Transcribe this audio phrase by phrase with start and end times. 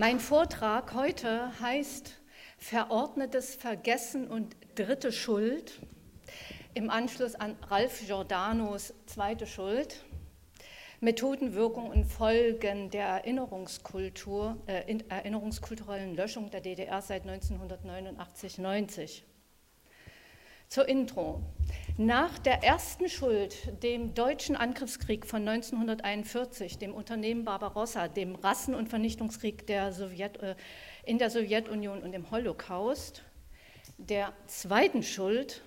[0.00, 2.14] Mein Vortrag heute heißt
[2.56, 5.78] Verordnetes Vergessen und dritte Schuld
[6.72, 10.02] im Anschluss an Ralf Giordanos zweite Schuld.
[11.00, 19.20] Methoden, Wirkung und Folgen der Erinnerungskultur, äh, erinnerungskulturellen Löschung der DDR seit 1989-90.
[20.72, 21.42] Zur Intro.
[21.98, 28.88] Nach der ersten Schuld, dem deutschen Angriffskrieg von 1941, dem Unternehmen Barbarossa, dem Rassen- und
[28.88, 30.54] Vernichtungskrieg der Sowjet, äh,
[31.04, 33.24] in der Sowjetunion und dem Holocaust,
[33.98, 35.64] der zweiten Schuld,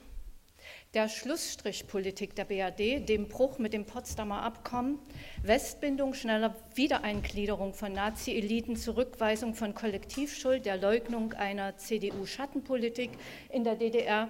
[0.94, 5.00] der Schlussstrichpolitik der BRD, dem Bruch mit dem Potsdamer Abkommen,
[5.42, 13.10] Westbindung, schneller Wiedereingliederung von Nazi-Eliten, Zurückweisung von Kollektivschuld, der Leugnung einer CDU-Schattenpolitik
[13.50, 14.30] in der DDR,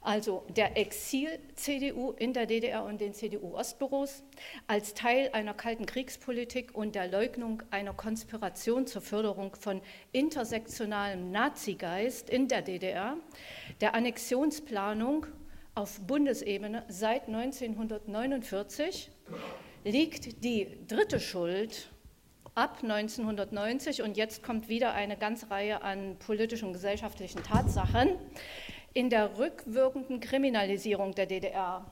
[0.00, 4.22] also der Exil-CDU in der DDR und den CDU-Ostbüros,
[4.66, 9.82] als Teil einer kalten Kriegspolitik und der Leugnung einer Konspiration zur Förderung von
[10.12, 13.16] intersektionalem Nazigeist in der DDR,
[13.80, 15.26] der Annexionsplanung
[15.74, 19.10] auf Bundesebene seit 1949
[19.84, 21.90] liegt die dritte Schuld
[22.54, 28.18] ab 1990 und jetzt kommt wieder eine ganze Reihe an politischen und gesellschaftlichen Tatsachen
[28.92, 31.84] in der rückwirkenden Kriminalisierung der DDR.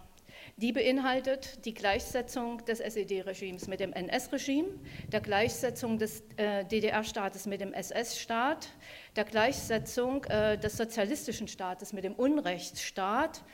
[0.56, 4.68] Die beinhaltet die Gleichsetzung des SED-Regimes mit dem NS-Regime,
[5.12, 8.69] der Gleichsetzung des äh, DDR-Staates mit dem SS-Staat,
[9.14, 13.44] der Gleichsetzung äh, des sozialistischen Staates mit dem Unrechtsstaat,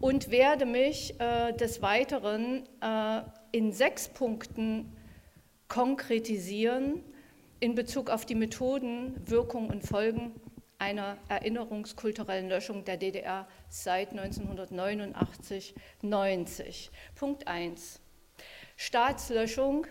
[0.00, 4.94] und werde mich äh, des Weiteren äh, in sechs Punkten
[5.68, 7.02] konkretisieren
[7.58, 10.38] in Bezug auf die Methoden, Wirkung und Folgen
[10.76, 16.90] einer erinnerungskulturellen Löschung der DDR seit 1989-90.
[17.14, 18.02] Punkt 1.
[18.76, 19.86] Staatslöschung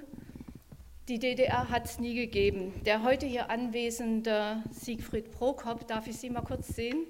[1.08, 2.74] die DDR hat es nie gegeben.
[2.86, 7.06] Der heute hier anwesende Siegfried Prokop, darf ich Sie mal kurz sehen?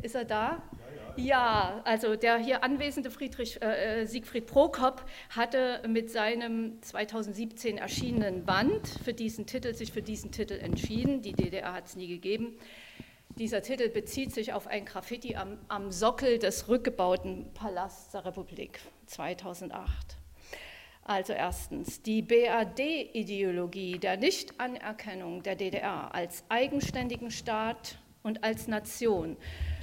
[0.00, 0.62] Ist er da?
[1.16, 8.46] Ja, also der hier anwesende Friedrich, äh, äh Siegfried Prokop hatte mit seinem 2017 erschienenen
[8.46, 11.20] Band für diesen Titel, sich für diesen Titel entschieden.
[11.20, 12.56] Die DDR hat es nie gegeben.
[13.36, 18.80] Dieser Titel bezieht sich auf ein Graffiti am, am Sockel des rückgebauten Palasts der Republik
[19.06, 20.21] 2008.
[21.04, 29.36] Also erstens die BRD-Ideologie der Nichtanerkennung der DDR als eigenständigen Staat und als Nation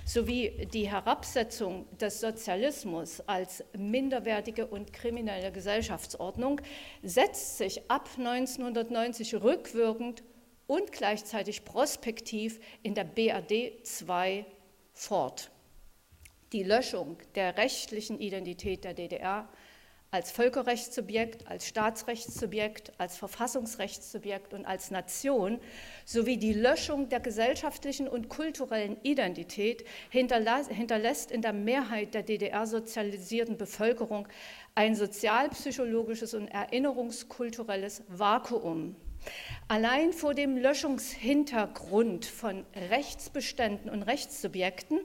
[0.06, 6.62] sowie die Herabsetzung des Sozialismus als minderwertige und kriminelle Gesellschaftsordnung
[7.04, 10.24] setzt sich ab 1990 rückwirkend
[10.68, 13.51] und gleichzeitig prospektiv in der BRD
[14.07, 14.45] II
[14.94, 15.51] fort.
[16.54, 19.48] Die Löschung der rechtlichen Identität der DDR
[20.11, 25.59] als Völkerrechtssubjekt, als Staatsrechtssubjekt, als Verfassungsrechtssubjekt und als Nation
[26.03, 33.57] sowie die Löschung der gesellschaftlichen und kulturellen Identität hinterlässt in der Mehrheit der DDR sozialisierten
[33.57, 34.27] Bevölkerung
[34.73, 38.95] ein sozialpsychologisches und erinnerungskulturelles Vakuum.
[39.71, 45.00] Allein vor dem Löschungshintergrund von Rechtsbeständen und Rechtssubjekten,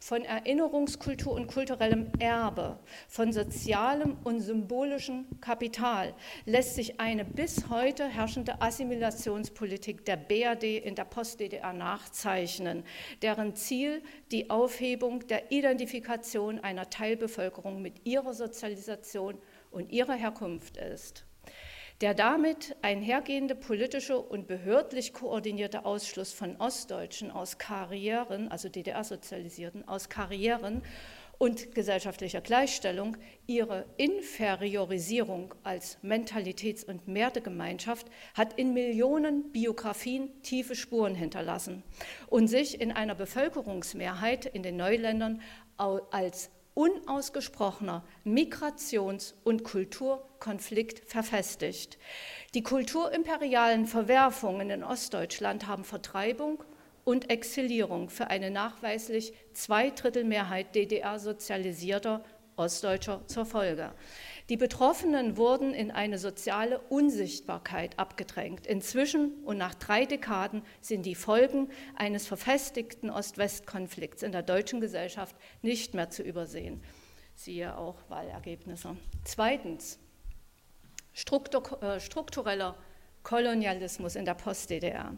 [0.00, 6.14] von Erinnerungskultur und kulturellem Erbe, von sozialem und symbolischem Kapital
[6.46, 12.82] lässt sich eine bis heute herrschende Assimilationspolitik der BRD in der Post-DDR nachzeichnen,
[13.22, 19.38] deren Ziel die Aufhebung der Identifikation einer Teilbevölkerung mit ihrer Sozialisation
[19.70, 21.27] und ihrer Herkunft ist.
[22.00, 30.08] Der damit einhergehende politische und behördlich koordinierte Ausschluss von Ostdeutschen aus Karrieren, also DDR-Sozialisierten, aus
[30.08, 30.82] Karrieren
[31.38, 33.16] und gesellschaftlicher Gleichstellung,
[33.48, 41.82] ihre Inferiorisierung als Mentalitäts- und Wertegemeinschaft hat in Millionen Biografien tiefe Spuren hinterlassen
[42.28, 45.42] und sich in einer Bevölkerungsmehrheit in den Neuländern
[45.76, 51.98] als unausgesprochener Migrations- und Kulturkonflikt verfestigt.
[52.54, 56.62] Die kulturimperialen Verwerfungen in Ostdeutschland haben Vertreibung
[57.02, 62.22] und Exilierung für eine nachweislich Zweidrittelmehrheit DDR-sozialisierter
[62.54, 63.90] Ostdeutscher zur Folge.
[64.48, 68.66] Die Betroffenen wurden in eine soziale Unsichtbarkeit abgedrängt.
[68.66, 75.36] Inzwischen und nach drei Dekaden sind die Folgen eines verfestigten Ost-West-Konflikts in der deutschen Gesellschaft
[75.60, 76.82] nicht mehr zu übersehen.
[77.34, 78.96] Siehe auch Wahlergebnisse.
[79.24, 79.98] Zweitens,
[81.12, 82.74] äh, struktureller
[83.22, 85.14] Kolonialismus in der Post-DDR.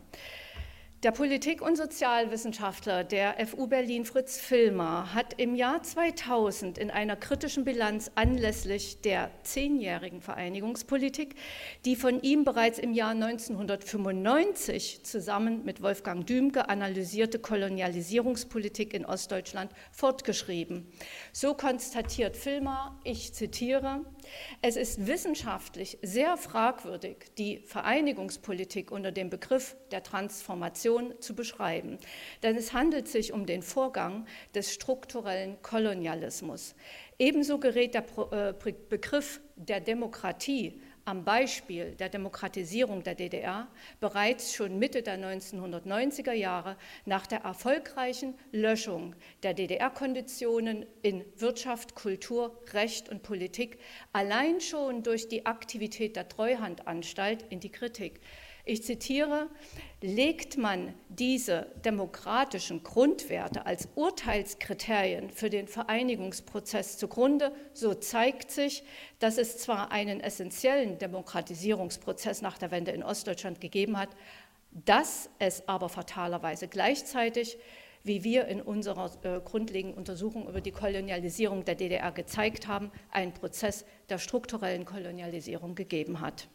[1.02, 7.16] Der Politik- und Sozialwissenschaftler der FU Berlin Fritz Filmer hat im Jahr 2000 in einer
[7.16, 11.36] kritischen Bilanz anlässlich der zehnjährigen Vereinigungspolitik
[11.86, 19.72] die von ihm bereits im Jahr 1995 zusammen mit Wolfgang Dümke analysierte Kolonialisierungspolitik in Ostdeutschland
[19.92, 20.86] fortgeschrieben.
[21.32, 24.04] So konstatiert Filmer, ich zitiere,
[24.62, 31.98] es ist wissenschaftlich sehr fragwürdig, die Vereinigungspolitik unter dem Begriff der Transformation zu beschreiben,
[32.42, 36.74] denn es handelt sich um den Vorgang des strukturellen Kolonialismus.
[37.18, 38.54] Ebenso gerät der äh,
[38.88, 43.68] Begriff der Demokratie am Beispiel der Demokratisierung der DDR
[44.00, 52.60] bereits schon Mitte der 1990er Jahre nach der erfolgreichen Löschung der DDR-Konditionen in Wirtschaft, Kultur,
[52.72, 53.78] Recht und Politik
[54.12, 58.20] allein schon durch die Aktivität der Treuhandanstalt in die Kritik.
[58.64, 59.48] Ich zitiere,
[60.02, 68.82] legt man diese demokratischen Grundwerte als Urteilskriterien für den Vereinigungsprozess zugrunde, so zeigt sich,
[69.18, 74.10] dass es zwar einen essentiellen Demokratisierungsprozess nach der Wende in Ostdeutschland gegeben hat,
[74.72, 77.58] dass es aber fatalerweise gleichzeitig
[78.02, 83.34] wie wir in unserer äh, grundlegenden Untersuchung über die Kolonialisierung der DDR gezeigt haben, einen
[83.34, 86.48] Prozess der strukturellen Kolonialisierung gegeben hat.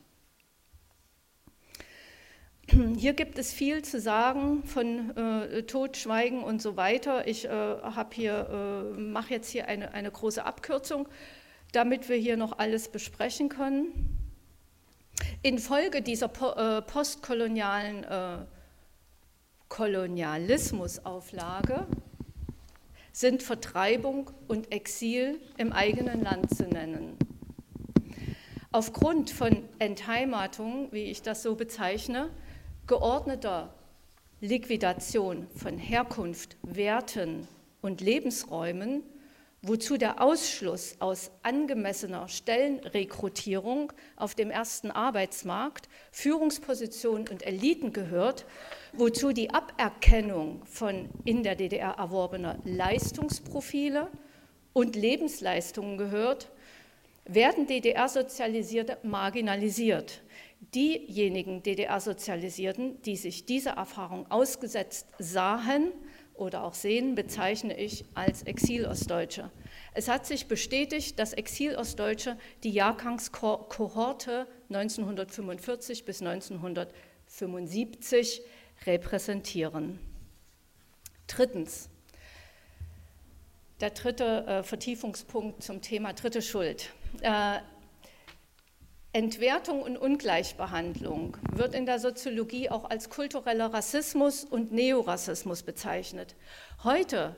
[2.98, 7.28] Hier gibt es viel zu sagen von äh, Tod, Schweigen und so weiter.
[7.28, 11.08] Ich äh, äh, mache jetzt hier eine, eine große Abkürzung,
[11.72, 14.20] damit wir hier noch alles besprechen können.
[15.44, 18.38] Infolge dieser po äh, postkolonialen äh,
[19.70, 21.86] Kolonialismusauflage
[23.12, 27.16] sind Vertreibung und Exil im eigenen Land zu nennen.
[28.72, 32.30] Aufgrund von Entheimatung, wie ich das so bezeichne,
[32.88, 33.74] geordneter
[34.42, 37.48] Liquidation von Herkunft, Werten
[37.82, 39.02] und Lebensräumen,
[39.64, 48.46] wozu der Ausschluss aus angemessener Stellenrekrutierung auf dem ersten Arbeitsmarkt, Führungspositionen und Eliten gehört,
[48.94, 54.10] wozu die Aberkennung von in der DDR erworbener Leistungsprofile
[54.74, 56.52] und Lebensleistungen gehört,
[57.26, 60.22] werden DDR-Sozialisierte marginalisiert.
[60.74, 65.92] Diejenigen DDR-Sozialisierten, die sich dieser Erfahrung ausgesetzt sahen
[66.34, 69.52] oder auch sehen, bezeichne ich als Exilostdeutsche.
[69.94, 78.42] Es hat sich bestätigt, dass Exilostdeutsche die Jahrgangskohorte 1945 bis 1975
[78.86, 80.00] repräsentieren.
[81.28, 81.90] Drittens,
[83.82, 86.94] der dritte äh, Vertiefungspunkt zum Thema dritte Schuld.
[87.22, 87.60] Äh,
[89.16, 96.36] Entwertung und Ungleichbehandlung wird in der Soziologie auch als kultureller Rassismus und Neorassismus bezeichnet.
[96.84, 97.34] Heute,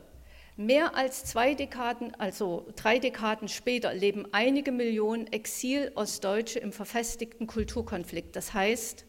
[0.56, 8.36] mehr als zwei Dekaden, also drei Dekaden später, leben einige Millionen Exil-Ostdeutsche im verfestigten Kulturkonflikt.
[8.36, 9.06] Das heißt,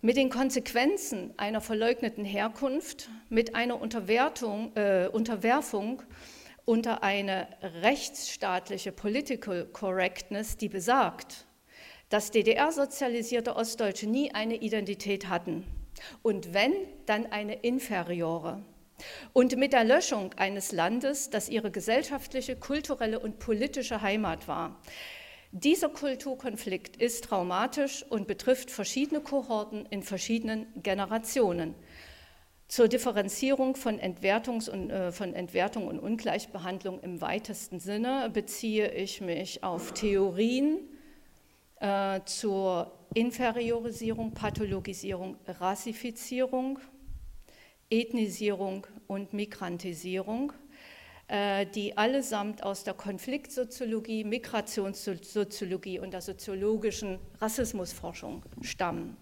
[0.00, 6.02] mit den Konsequenzen einer verleugneten Herkunft, mit einer Unterwertung, äh, Unterwerfung
[6.66, 7.48] unter eine
[7.80, 11.46] rechtsstaatliche Political Correctness, die besagt,
[12.10, 15.64] dass DDR-sozialisierte Ostdeutsche nie eine Identität hatten
[16.22, 16.74] und wenn,
[17.06, 18.62] dann eine inferiore.
[19.32, 24.80] Und mit der Löschung eines Landes, das ihre gesellschaftliche, kulturelle und politische Heimat war.
[25.52, 31.74] Dieser Kulturkonflikt ist traumatisch und betrifft verschiedene Kohorten in verschiedenen Generationen.
[32.68, 39.20] Zur Differenzierung von, Entwertungs und, äh, von Entwertung und Ungleichbehandlung im weitesten Sinne beziehe ich
[39.20, 40.80] mich auf Theorien
[41.80, 46.80] äh, zur Inferiorisierung, Pathologisierung, Rassifizierung,
[47.88, 50.52] Ethnisierung und Migrantisierung,
[51.28, 59.16] äh, die allesamt aus der Konfliktsoziologie, Migrationssoziologie und der soziologischen Rassismusforschung stammen.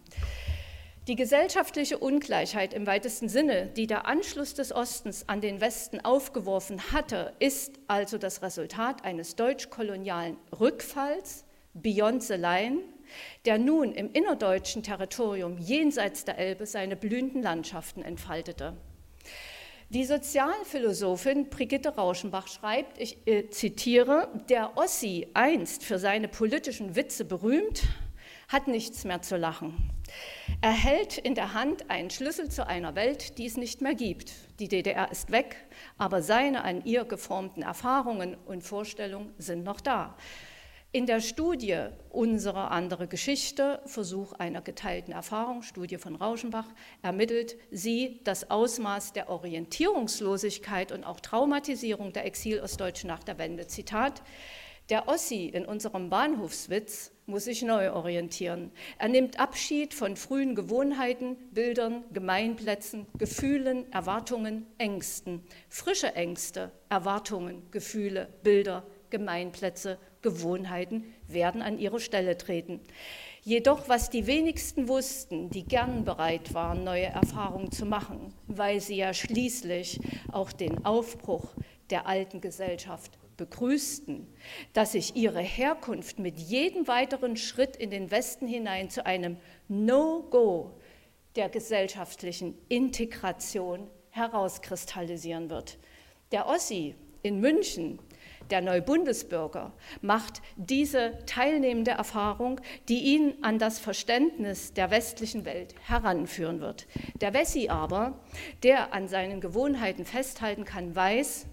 [1.06, 6.92] Die gesellschaftliche Ungleichheit im weitesten Sinne, die der Anschluss des Ostens an den Westen aufgeworfen
[6.92, 11.44] hatte, ist also das Resultat eines deutsch-kolonialen Rückfalls
[11.74, 12.78] beyond the line,
[13.44, 18.74] der nun im innerdeutschen Territorium jenseits der Elbe seine blühenden Landschaften entfaltete.
[19.90, 27.26] Die Sozialphilosophin Brigitte Rauschenbach schreibt, ich äh, zitiere, der Ossi, einst für seine politischen Witze
[27.26, 27.82] berühmt,
[28.48, 29.93] hat nichts mehr zu lachen.
[30.60, 34.32] Er hält in der Hand einen Schlüssel zu einer Welt, die es nicht mehr gibt.
[34.58, 35.56] Die DDR ist weg,
[35.98, 40.16] aber seine an ihr geformten Erfahrungen und Vorstellungen sind noch da.
[40.94, 46.68] In der Studie Unsere andere Geschichte, Versuch einer geteilten Erfahrung, Studie von Rauschenbach,
[47.02, 53.66] ermittelt sie das Ausmaß der Orientierungslosigkeit und auch Traumatisierung der Exilostdeutschen nach der Wende.
[53.66, 54.22] Zitat,
[54.90, 58.70] der Ossi in unserem Bahnhofswitz muss sich neu orientieren.
[58.98, 65.42] Er nimmt Abschied von frühen Gewohnheiten, Bildern, Gemeinplätzen, Gefühlen, Erwartungen, Ängsten.
[65.70, 72.80] Frische Ängste, Erwartungen, Gefühle, Bilder, Gemeinplätze, Gewohnheiten werden an ihre Stelle treten.
[73.42, 78.96] Jedoch, was die wenigsten wussten, die gern bereit waren, neue Erfahrungen zu machen, weil sie
[78.96, 80.00] ja schließlich
[80.32, 81.54] auch den Aufbruch
[81.90, 84.26] der alten Gesellschaft begrüßten,
[84.72, 89.36] dass sich ihre Herkunft mit jedem weiteren Schritt in den Westen hinein zu einem
[89.68, 90.78] No-Go
[91.36, 95.78] der gesellschaftlichen Integration herauskristallisieren wird.
[96.30, 97.98] Der Ossi in München,
[98.50, 99.72] der Neubundesbürger,
[100.02, 106.86] macht diese teilnehmende Erfahrung, die ihn an das Verständnis der westlichen Welt heranführen wird.
[107.20, 108.20] Der Wessi aber,
[108.62, 111.46] der an seinen Gewohnheiten festhalten kann, weiß,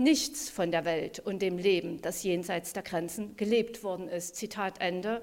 [0.00, 4.34] nichts von der Welt und dem Leben, das jenseits der Grenzen gelebt worden ist.
[4.34, 5.22] Zitat Ende.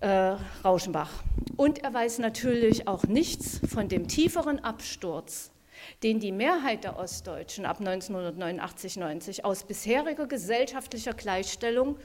[0.00, 1.10] Äh, Rauschenbach.
[1.56, 5.50] Und er weiß natürlich auch nichts von dem tieferen Absturz,
[6.02, 11.96] den die Mehrheit der Ostdeutschen ab 1989-90 aus bisheriger gesellschaftlicher Gleichstellung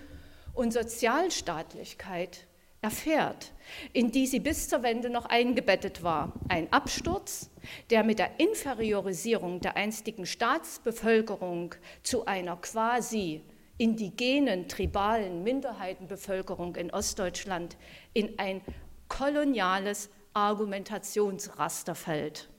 [0.54, 2.48] und Sozialstaatlichkeit
[2.82, 3.54] erfährt,
[3.94, 6.34] in die sie bis zur Wende noch eingebettet war.
[6.50, 7.52] Ein Absturz,
[7.92, 13.44] der mit der Inferiorisierung der einstigen Staatsbevölkerung zu einer quasi
[13.78, 17.78] indigenen, tribalen Minderheitenbevölkerung in Ostdeutschland
[18.14, 18.62] in ein
[19.08, 22.50] koloniales Argumentationsraster fällt.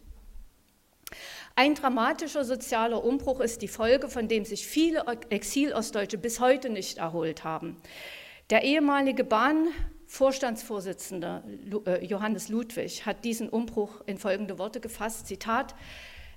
[1.55, 6.99] Ein dramatischer sozialer Umbruch ist die Folge, von dem sich viele Exil-Ostdeutsche bis heute nicht
[6.99, 7.77] erholt haben.
[8.51, 9.69] Der ehemalige Bahn
[10.13, 11.43] Vorstandsvorsitzender
[11.87, 15.75] äh, Johannes Ludwig hat diesen Umbruch in folgende Worte gefasst, Zitat,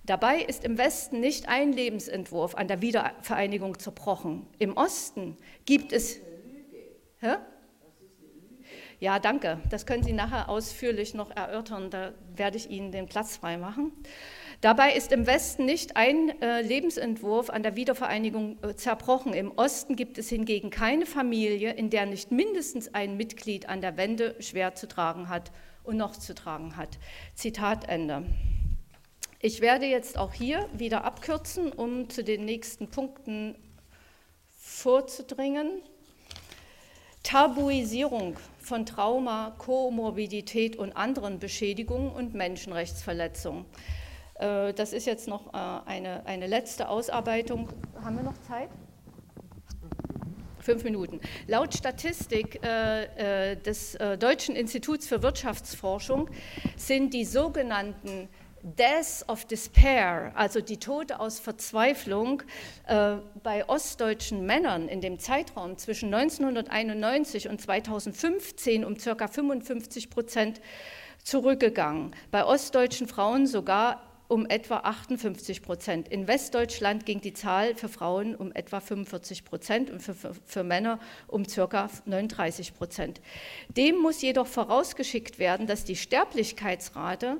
[0.05, 4.47] Dabei ist im Westen nicht ein Lebensentwurf an der Wiedervereinigung zerbrochen.
[4.59, 6.21] Im Osten gibt es...
[7.19, 7.35] Hä?
[8.99, 9.59] Ja, danke.
[9.69, 11.89] Das können Sie nachher ausführlich noch erörtern.
[11.89, 13.91] Da werde ich Ihnen den Platz freimachen.
[14.65, 19.31] Dabei ist im Westen nicht ein äh, Lebensentwurf an der Wiedervereinigung äh, zerbrochen.
[19.35, 23.95] Im Osten gibt es hingegen keine Familie, in der nicht mindestens ein Mitglied an der
[23.95, 25.51] Wende schwer zu tragen hat
[25.83, 26.97] und noch zu tragen hat.
[27.35, 28.25] Zitat Ende.
[29.39, 33.53] Ich werde jetzt auch hier wieder abkürzen, um zu den nächsten Punkten
[34.49, 35.83] vorzudringen.
[37.21, 43.65] Tabuisierung von Trauma, Komorbidität und anderen Beschädigungen und Menschenrechtsverletzungen.
[44.35, 45.57] Äh, das ist jetzt noch äh,
[45.89, 47.69] eine, eine letzte Ausarbeitung.
[48.03, 48.69] Haben wir noch Zeit?
[50.59, 51.19] Fünf Minuten.
[51.47, 56.29] Laut Statistik äh, äh, des Deutschen Instituts für Wirtschaftsforschung
[56.75, 58.27] sind die sogenannten
[58.65, 62.41] Deaths of Despair, also die Tote aus Verzweiflung,
[62.87, 69.27] äh, bei ostdeutschen Männern in dem Zeitraum zwischen 1991 und 2015 um ca.
[69.27, 70.61] 55 Prozent
[71.23, 72.15] zurückgegangen.
[72.31, 76.07] Bei ostdeutschen Frauen sogar um etwa 58 Prozent.
[76.07, 80.15] In Westdeutschland ging die Zahl für Frauen um etwa 45 Prozent und für,
[80.45, 81.89] für, Männer um ca.
[82.05, 83.21] 39 Prozent.
[83.69, 87.37] Dem muss jedoch vorausgeschickt werden, dass die Sterblichkeitsrate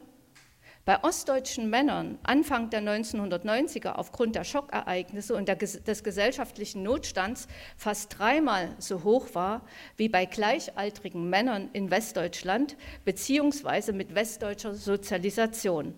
[0.86, 8.20] bei ostdeutschen Männern Anfang der 1990er aufgrund der Schockereignisse und der, des gesellschaftlichen Notstands fast
[8.20, 9.66] dreimal so hoch war
[9.98, 15.96] wie bei gleichaltrigen Männern in Westdeutschland beziehungsweise mit westdeutscher Sozialisation.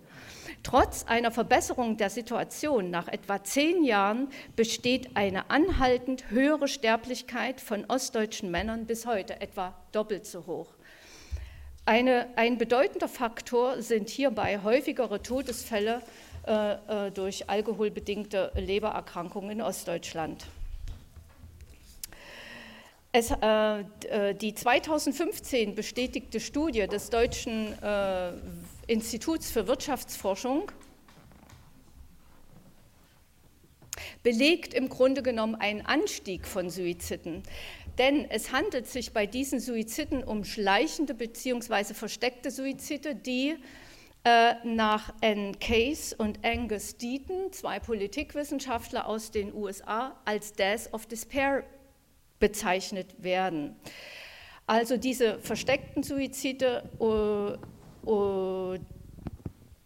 [0.62, 7.84] Trotz einer Verbesserung der Situation nach etwa zehn Jahren besteht eine anhaltend höhere Sterblichkeit von
[7.86, 10.68] ostdeutschen Männern bis heute, etwa doppelt so hoch.
[11.86, 16.02] Eine, ein bedeutender Faktor sind hierbei häufigere Todesfälle
[16.46, 20.44] äh, äh, durch alkoholbedingte Lebererkrankungen in Ostdeutschland.
[23.12, 28.32] Es, äh, äh die 2015 bestätigte Studie des Deutschen äh,
[28.88, 30.72] Instituts für Wirtschaftsforschung
[34.22, 37.42] belegt im Grunde genommen einen Anstieg von Suiziden.
[37.98, 41.94] Denn es handelt sich bei diesen Suiziden um schleichende bzw.
[41.94, 43.56] versteckte Suizide, die
[44.24, 51.06] äh, nach Ann Case und Angus Deaton, zwei Politikwissenschaftler aus den USA, als Death of
[51.06, 51.64] Despair
[52.38, 53.76] bezeichnet werden.
[54.66, 57.56] Also diese versteckten Suizide, uh,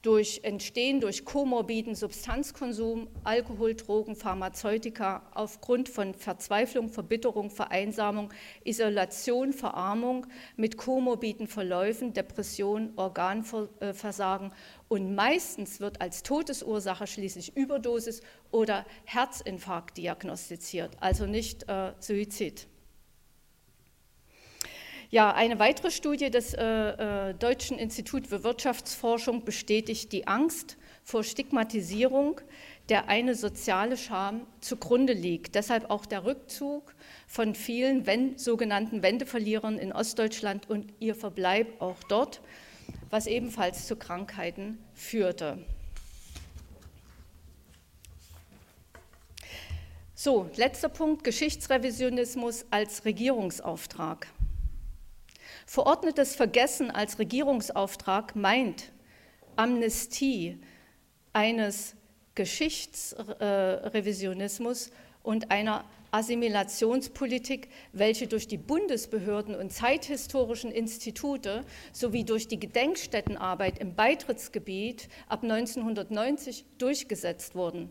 [0.03, 8.31] durch Entstehen durch komorbiden Substanzkonsum, Alkohol, Drogen, Pharmazeutika aufgrund von Verzweiflung, Verbitterung, Vereinsamung,
[8.65, 10.27] Isolation, Verarmung
[10.57, 14.53] mit komorbiden Verläufen, Depression, Organversagen
[14.89, 22.67] und meistens wird als Todesursache schließlich Überdosis oder Herzinfarkt diagnostiziert, also nicht äh, Suizid.
[25.15, 31.23] Ja, eine weitere Studie des äh, äh, Deutschen Instituts für Wirtschaftsforschung bestätigt die Angst vor
[31.23, 32.41] Stigmatisierung,
[32.89, 35.55] der eine soziale Scham zugrunde liegt.
[35.55, 36.95] Deshalb auch der Rückzug
[37.27, 42.41] von vielen wenn, sogenannten Wendeverlierern in Ostdeutschland und ihr Verbleib auch dort,
[43.11, 45.59] was ebenfalls zu Krankheiten führte.
[50.15, 54.27] So, letzter Punkt, Geschichtsrevisionismus als Regierungsauftrag.
[55.67, 58.93] Verordnetes Vergessen als Regierungsauftrag meint
[59.57, 60.59] Amnestie
[61.33, 61.97] eines
[62.35, 64.91] Geschichtsrevisionismus
[65.23, 73.95] und einer Assimilationspolitik, welche durch die Bundesbehörden und zeithistorischen Institute sowie durch die Gedenkstättenarbeit im
[73.95, 77.91] Beitrittsgebiet ab 1990 durchgesetzt wurden.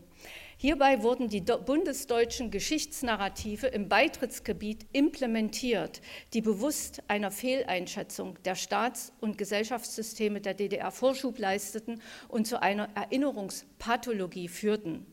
[0.62, 6.00] Hierbei wurden die bundesdeutschen Geschichtsnarrative im Beitrittsgebiet implementiert,
[6.34, 12.90] die bewusst einer Fehleinschätzung der Staats- und Gesellschaftssysteme der DDR Vorschub leisteten und zu einer
[12.94, 15.04] Erinnerungspathologie führten.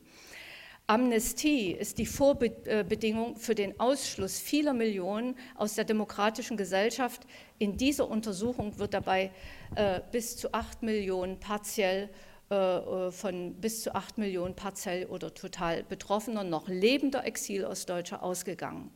[0.86, 7.26] Amnestie ist die Vorbedingung für den Ausschluss vieler Millionen aus der demokratischen Gesellschaft.
[7.58, 9.32] In dieser Untersuchung wird dabei
[9.74, 12.08] äh, bis zu acht Millionen partiell
[12.50, 18.90] von bis zu acht Millionen partiell oder total betroffener, noch lebender Exilostdeutscher ausgegangen.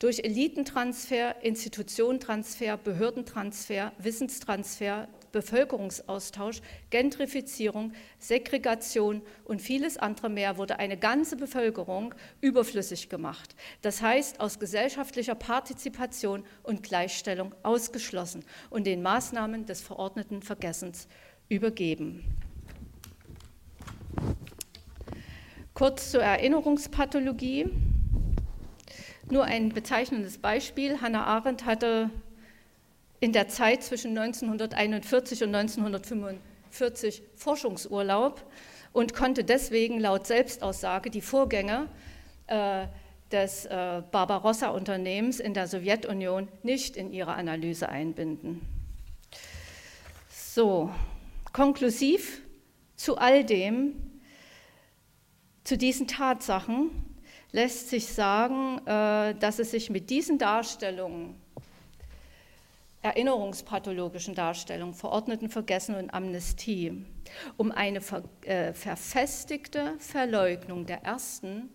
[0.00, 11.36] Durch Elitentransfer, Institutionentransfer, Behördentransfer, Wissenstransfer, Bevölkerungsaustausch, Gentrifizierung, Segregation und vieles andere mehr wurde eine ganze
[11.36, 13.54] Bevölkerung überflüssig gemacht.
[13.80, 21.06] Das heißt, aus gesellschaftlicher Partizipation und Gleichstellung ausgeschlossen und den Maßnahmen des verordneten Vergessens
[21.48, 22.24] übergeben.
[25.78, 27.70] Kurz zur Erinnerungspathologie.
[29.30, 31.00] Nur ein bezeichnendes Beispiel.
[31.00, 32.10] Hannah Arendt hatte
[33.20, 38.44] in der Zeit zwischen 1941 und 1945 Forschungsurlaub
[38.92, 41.86] und konnte deswegen laut Selbstaussage die Vorgänge
[42.48, 42.88] äh,
[43.30, 48.62] des äh, Barbarossa-Unternehmens in der Sowjetunion nicht in ihre Analyse einbinden.
[50.28, 50.90] So,
[51.52, 52.42] konklusiv
[52.96, 54.07] zu all dem,
[55.68, 56.90] zu diesen Tatsachen
[57.52, 61.34] lässt sich sagen, äh, dass es sich mit diesen Darstellungen,
[63.02, 67.04] erinnerungspathologischen Darstellungen, verordneten Vergessen und Amnestie,
[67.58, 68.00] um eine
[68.46, 71.68] äh, verfestigte Verleugnung der ersten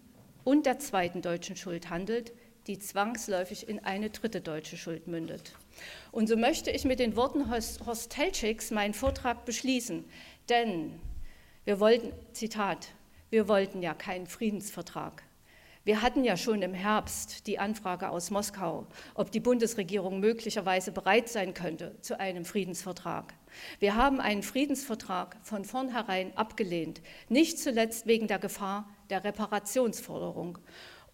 [0.43, 2.34] und der zweiten deutschen Schuld handelt,
[2.65, 5.53] die zwangsläufig in eine dritte deutsche Schuld mündet.
[6.12, 10.03] Und so möchte ich mit den Worten Horst Teltschicks meinen Vortrag beschließen,
[10.49, 10.99] denn
[11.63, 12.88] wir wollten, Zitat,
[13.34, 15.24] wir wollten ja keinen Friedensvertrag.
[15.84, 21.30] Wir hatten ja schon im Herbst die Anfrage aus Moskau, ob die Bundesregierung möglicherweise bereit
[21.30, 23.34] sein könnte zu einem Friedensvertrag.
[23.80, 30.60] Wir haben einen Friedensvertrag von vornherein abgelehnt, nicht zuletzt wegen der Gefahr der Reparationsforderung.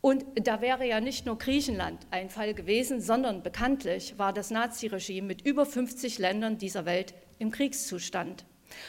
[0.01, 5.25] Und da wäre ja nicht nur Griechenland ein Fall gewesen, sondern bekanntlich war das Naziregime
[5.25, 8.45] mit über 50 Ländern dieser Welt im Kriegszustand.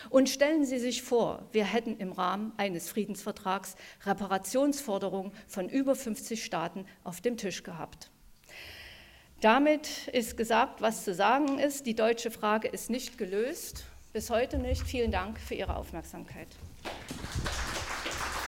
[0.08, 6.44] Und stellen Sie sich vor, wir hätten im Rahmen eines Friedensvertrags Reparationsforderungen von über 50
[6.44, 8.10] Staaten auf dem Tisch gehabt.
[9.40, 11.86] Damit ist gesagt, was zu sagen ist.
[11.86, 14.82] Die deutsche Frage ist nicht gelöst, bis heute nicht.
[14.82, 16.48] Vielen Dank für Ihre Aufmerksamkeit.